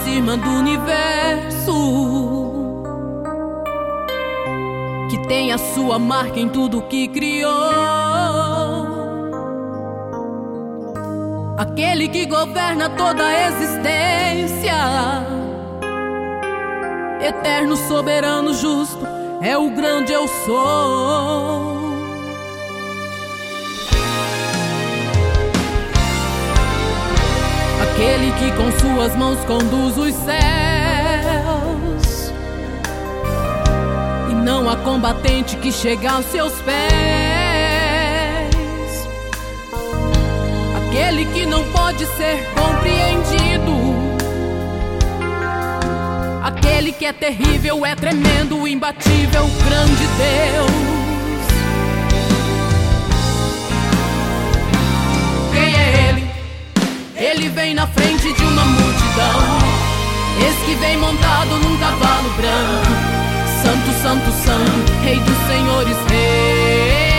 [0.00, 1.72] acima do universo.
[5.10, 7.50] Que tem a sua marca em tudo que criou.
[11.58, 14.74] Aquele que governa toda a existência.
[17.20, 19.06] Eterno, soberano, justo,
[19.42, 21.79] é o grande eu sou.
[28.52, 30.40] Com suas mãos conduz os céus.
[34.30, 36.80] E não há combatente que chegue aos seus pés.
[40.76, 43.80] Aquele que não pode ser compreendido.
[46.42, 50.89] Aquele que é terrível, é tremendo, imbatível, grande Deus.
[57.50, 59.40] Vem na frente de uma multidão.
[60.42, 63.20] Eis que vem montado num cavalo branco.
[63.62, 67.09] Santo, santo, santo, Rei dos Senhores, Rei.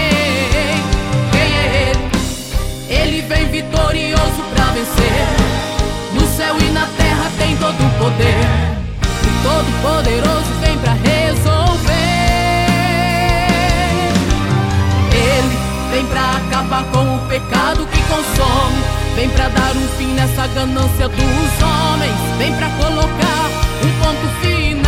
[20.42, 22.16] Nessa ganância dos homens.
[22.38, 23.50] Vem pra colocar
[23.84, 24.84] um ponto final.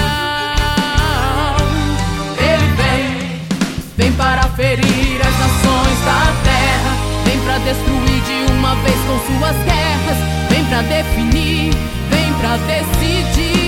[2.39, 3.41] Ele vem,
[3.97, 6.93] vem para ferir as nações da terra.
[7.25, 10.17] Vem pra destruir de uma vez com suas guerras.
[10.49, 11.71] Vem pra definir,
[12.09, 13.62] vem pra decidir.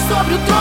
[0.00, 0.55] Sobre o trono,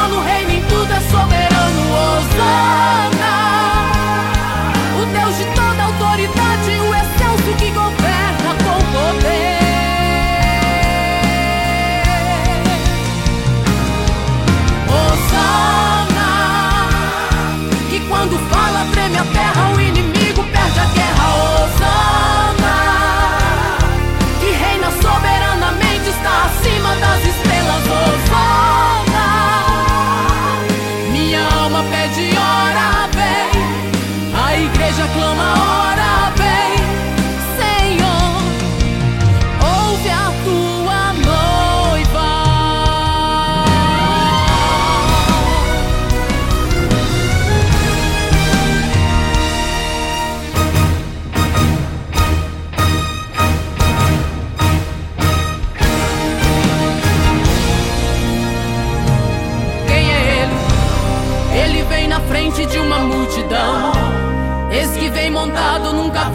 [34.96, 35.54] veja clama.
[35.58, 35.75] Oh.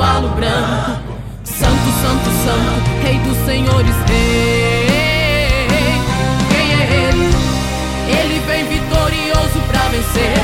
[0.00, 1.03] Cavalo branco.
[1.44, 5.69] Santo, santo, santo, Rei dos Senhores, Rei.
[6.49, 7.28] Quem é Ele?
[8.09, 10.41] Ele vem vitorioso pra vencer.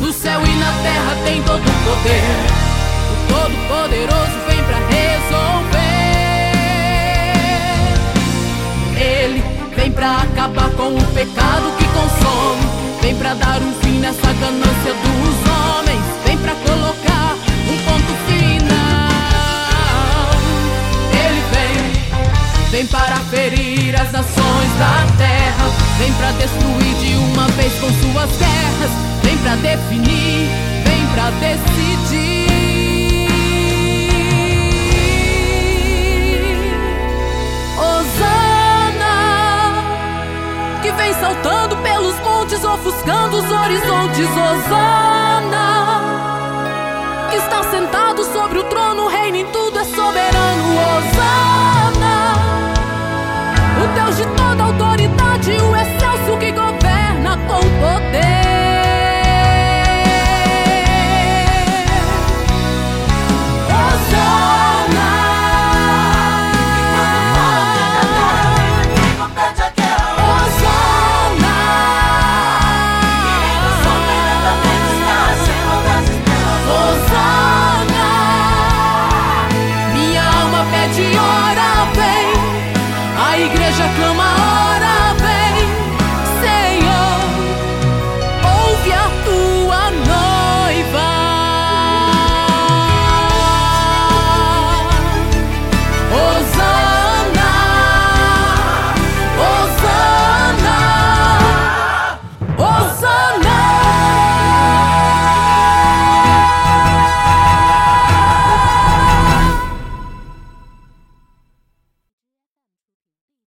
[0.00, 2.22] No céu e na terra tem todo o poder.
[3.10, 5.78] O Todo-Poderoso vem pra resolver.
[9.00, 9.42] Ele
[9.74, 12.67] vem pra acabar com o pecado que consome
[24.22, 25.68] da terra.
[25.98, 28.90] Vem pra destruir de uma vez com suas guerras.
[29.22, 30.48] Vem pra definir,
[30.84, 32.48] vem pra decidir.
[40.88, 44.28] que vem saltando pelos montes, ofuscando os horizontes.
[44.30, 45.58] Osana,
[83.78, 84.17] Jacques